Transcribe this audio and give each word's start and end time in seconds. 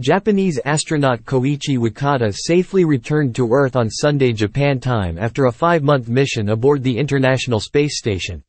Japanese 0.00 0.58
astronaut 0.64 1.22
Koichi 1.26 1.76
Wakata 1.76 2.34
safely 2.34 2.86
returned 2.86 3.34
to 3.34 3.52
Earth 3.52 3.76
on 3.76 3.90
Sunday 3.90 4.32
Japan 4.32 4.80
time 4.80 5.18
after 5.18 5.44
a 5.44 5.52
five-month 5.52 6.08
mission 6.08 6.48
aboard 6.48 6.82
the 6.82 6.96
International 6.96 7.60
Space 7.60 7.98
Station. 7.98 8.42